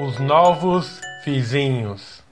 [0.00, 2.22] Os novos vizinhos.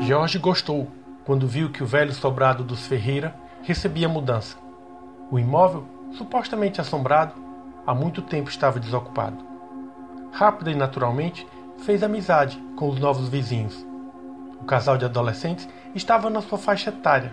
[0.00, 0.90] Jorge gostou
[1.24, 4.56] quando viu que o velho sobrado dos Ferreira recebia mudança.
[5.30, 5.86] O imóvel,
[6.18, 7.34] supostamente assombrado,
[7.86, 9.36] há muito tempo estava desocupado.
[10.32, 11.46] Rápida e naturalmente,
[11.84, 13.86] fez amizade com os novos vizinhos.
[14.60, 17.32] O casal de adolescentes estava na sua faixa etária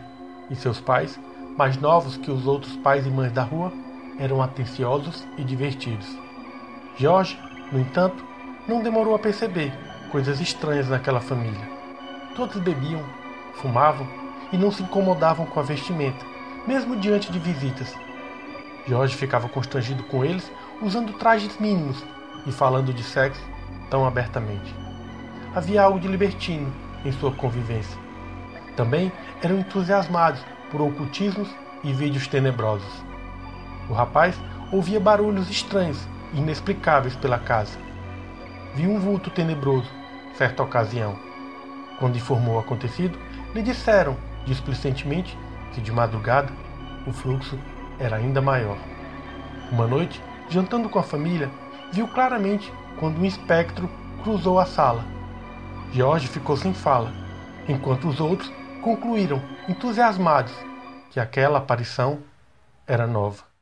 [0.52, 1.20] e seus pais,
[1.58, 3.74] mais novos que os outros pais e mães da rua,
[4.20, 6.08] eram atenciosos e divertidos.
[7.00, 7.36] Jorge,
[7.72, 8.32] no entanto,
[8.68, 9.74] não demorou a perceber
[10.12, 11.70] coisas estranhas naquela família.
[12.36, 13.04] Todos bebiam,
[13.56, 14.08] fumavam
[14.52, 16.26] e não se incomodavam com a vestimenta,
[16.66, 17.94] mesmo diante de visitas.
[18.88, 22.04] Jorge ficava constrangido com eles usando trajes mínimos
[22.46, 23.42] e falando de sexo
[23.90, 24.74] tão abertamente.
[25.56, 26.72] Havia algo de libertino
[27.06, 27.98] em sua convivência.
[28.76, 29.12] Também
[29.42, 31.50] eram entusiasmados por ocultismos
[31.84, 33.04] e vídeos tenebrosos.
[33.90, 34.40] O rapaz
[34.72, 37.78] ouvia barulhos estranhos e inexplicáveis pela casa.
[38.76, 39.90] Viu um vulto tenebroso,
[40.36, 41.16] certa ocasião.
[42.00, 43.20] Quando informou o acontecido,
[43.54, 45.38] lhe disseram, displicentemente,
[45.74, 46.52] que de madrugada
[47.06, 47.60] o fluxo
[48.00, 48.78] era ainda maior.
[49.72, 51.52] Uma noite, jantando com a família,
[51.92, 53.90] viu claramente quando um espectro
[54.24, 55.06] cruzou a sala.
[55.92, 57.12] Jorge ficou sem fala,
[57.68, 60.54] enquanto os outros concluíram, entusiasmados,
[61.12, 62.20] que aquela aparição
[62.88, 63.53] era nova.